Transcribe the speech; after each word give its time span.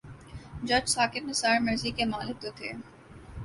جج 0.63 0.83
ثاقب 0.87 1.23
نثار 1.29 1.57
مرضی 1.59 1.91
کے 1.97 2.05
مالک 2.05 2.41
تو 2.41 2.49
تھے۔ 2.55 2.71